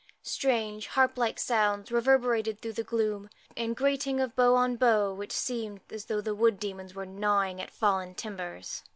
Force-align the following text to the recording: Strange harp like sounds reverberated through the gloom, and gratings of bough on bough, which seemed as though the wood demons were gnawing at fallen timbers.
Strange 0.23 0.87
harp 0.87 1.15
like 1.15 1.37
sounds 1.37 1.91
reverberated 1.91 2.59
through 2.59 2.73
the 2.73 2.81
gloom, 2.83 3.29
and 3.55 3.75
gratings 3.75 4.19
of 4.21 4.35
bough 4.35 4.55
on 4.55 4.75
bough, 4.75 5.13
which 5.13 5.31
seemed 5.31 5.79
as 5.91 6.05
though 6.05 6.21
the 6.21 6.33
wood 6.33 6.59
demons 6.59 6.95
were 6.95 7.05
gnawing 7.05 7.61
at 7.61 7.69
fallen 7.69 8.15
timbers. 8.15 8.81